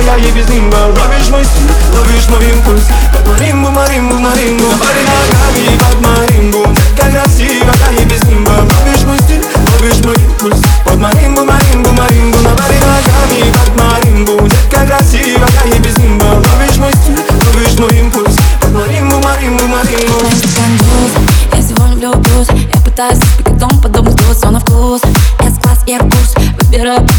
красивая 0.00 0.16
и 0.16 0.30
без 0.30 0.48
нимба. 0.48 0.76
Ловишь 0.76 1.28
мой 1.30 1.44
стиль, 1.44 1.70
ловишь 1.96 2.28
мой 2.28 2.44
импульс. 2.50 2.84
Под 3.12 3.26
маримбу, 3.26 3.70
маримбу, 3.70 4.16
маримбу 4.16 4.64
Навари 4.64 5.04
ногами 5.04 5.78
под 5.78 6.00
маримбу 6.00 6.66
Детка 6.74 7.10
красивая 7.10 7.74
и 7.98 8.04
без 8.04 8.22
нимба. 8.24 8.50
Ловишь 8.50 9.04
мой 9.04 9.18
стиль, 9.20 9.44
ловишь 9.78 10.04
мой 10.04 10.14
импульс. 10.14 10.60
Под 10.84 10.98
маримбу, 10.98 11.44
маримбу, 11.44 11.90
маримбу 11.90 12.38
Навари 12.38 12.78
ногами 12.80 13.52
под 13.52 13.76
маримбу 13.76 14.48
Детка 14.48 14.86
красивая 14.86 15.48
и 15.74 15.78
без 15.78 15.98
нимба. 15.98 16.24
Ловишь 16.24 16.76
мой 16.78 16.92
стиль, 16.92 17.20
ловишь 17.54 17.78
мой 17.78 17.98
импульс. 17.98 18.36
Под 18.60 18.72
маримбу, 18.72 19.16
маримбу, 19.18 19.66
маримбу 19.66 20.26
Я 21.54 21.62
сегодня 21.62 21.96
влюблюсь 21.96 22.48
Я 22.72 22.80
пытаюсь 22.80 23.18
испекать 23.18 23.58
дом 23.58 23.70
подобный 23.82 24.12
вкус 24.12 24.36
Все 24.36 24.50
на 24.50 24.60
вкус 24.60 25.00
С-класс, 25.40 25.80
я 25.86 25.98
курс 25.98 26.34
Выбираю 26.60 27.00
по 27.00 27.12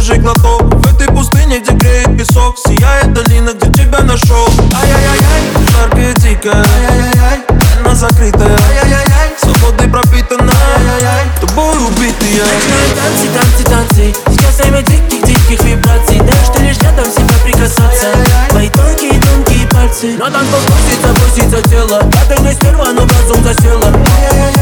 свежий 0.00 0.22
глоток 0.22 0.62
В 0.62 0.94
этой 0.94 1.06
пустыне, 1.08 1.60
где 1.60 1.72
греет 1.72 2.16
песок 2.16 2.56
Сияет 2.58 3.12
долина, 3.12 3.52
где 3.52 3.70
тебя 3.82 4.00
нашел. 4.00 4.48
Ай-яй-яй-яй, 4.74 5.42
жаркая 5.72 6.14
дикая 6.14 6.54
Ай-яй-яй-яй, 6.54 7.40
она 7.84 7.94
закрытая. 7.94 8.58
Ай-яй-яй-яй, 8.68 9.30
свободой 9.40 9.88
пропитана 9.88 10.52
Ай-яй-яй, 10.76 11.26
тобой 11.40 11.76
убитый 11.76 12.40
Начинают 12.40 12.94
танцы, 12.96 13.28
танцы, 13.34 13.64
танцы 13.64 14.14
Сейчас 14.28 14.58
время 14.60 14.82
диких-диких 14.82 15.62
вибраций. 15.64 16.18
Даешь 16.18 16.48
ты 16.54 16.62
лишь 16.62 16.78
рядом 16.78 17.04
себя 17.06 17.34
прикасаться. 17.44 18.06
Твои 18.50 18.68
тонкие, 18.68 19.20
тонкие 19.20 19.66
пальцы. 19.68 20.16
На 20.16 20.30
танцпол 20.30 20.60
бросится, 20.60 21.08
бросится 21.20 21.68
тело. 21.68 22.02
Ты 22.28 22.42
не 22.42 22.52
сперва, 22.52 22.92
но 22.92 23.02
в 23.02 23.12
разум 23.12 23.42
засела. 23.42 23.92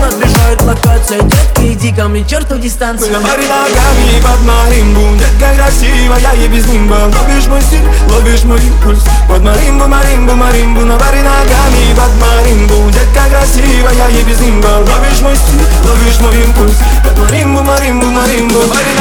Надбежает 0.00 0.62
локация 0.62 1.20
Детки, 1.22 1.72
иди 1.72 1.92
ко 1.92 2.08
мне, 2.08 2.24
черту 2.24 2.58
дистанцию. 2.58 3.20
Пари 3.20 3.46
ногами 3.46 4.20
под 4.22 4.40
Детка 4.40 4.91
и 6.44 6.48
без 6.48 6.66
нимба. 6.66 7.10
Ловишь 7.20 7.46
мой 7.46 7.60
стиль, 7.60 7.84
ловишь 8.08 8.44
мой 8.44 8.60
импульс. 8.60 9.04
Под 9.28 9.42
маримбу, 9.42 9.86
маримбу, 9.86 10.34
маримбу 10.34 10.80
На 10.82 10.98
пари 10.98 11.22
ногами 11.22 11.94
под 11.94 12.12
маримбу 12.20 12.90
Детка 12.90 13.22
красивая 13.30 14.08
и 14.08 14.22
без 14.24 14.40
нимба. 14.40 14.66
Ловишь 14.66 15.20
мой 15.20 15.36
стиль, 15.36 15.60
ловишь 15.84 16.20
мой 16.20 16.36
импульс. 16.42 16.76
Под 17.04 17.18
маримбу, 17.18 17.62
маримбу, 17.62 18.06
маримбу 18.06 18.58
Пари 18.68 18.92